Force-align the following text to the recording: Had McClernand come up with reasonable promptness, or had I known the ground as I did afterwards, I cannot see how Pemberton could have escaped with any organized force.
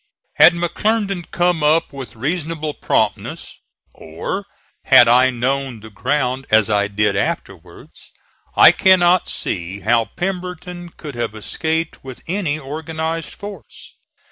Had 0.37 0.53
McClernand 0.53 1.29
come 1.29 1.61
up 1.61 1.93
with 1.93 2.15
reasonable 2.15 2.73
promptness, 2.73 3.59
or 3.93 4.47
had 4.85 5.07
I 5.07 5.29
known 5.29 5.79
the 5.81 5.91
ground 5.91 6.47
as 6.49 6.71
I 6.71 6.87
did 6.87 7.15
afterwards, 7.15 8.11
I 8.55 8.71
cannot 8.71 9.29
see 9.29 9.81
how 9.81 10.05
Pemberton 10.05 10.89
could 10.89 11.13
have 11.13 11.35
escaped 11.35 12.03
with 12.03 12.23
any 12.25 12.57
organized 12.57 13.35
force. 13.35 13.93